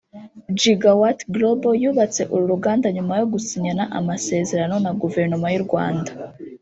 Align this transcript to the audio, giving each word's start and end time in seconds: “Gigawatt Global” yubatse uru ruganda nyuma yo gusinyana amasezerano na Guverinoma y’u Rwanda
“Gigawatt 0.59 1.19
Global” 1.33 1.73
yubatse 1.83 2.21
uru 2.33 2.45
ruganda 2.53 2.87
nyuma 2.95 3.13
yo 3.19 3.25
gusinyana 3.33 3.83
amasezerano 3.99 4.75
na 4.85 4.91
Guverinoma 5.01 5.47
y’u 5.53 5.63
Rwanda 5.67 6.11